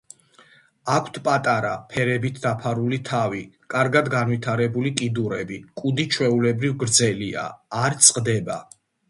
[0.91, 3.41] აქვთ პატარა, ფერებით დაფარული თავი,
[3.75, 7.47] კარგად განვითარებული კიდურები, კუდი ჩვეულებრივ გრძელია,
[7.85, 8.61] არ წყდება.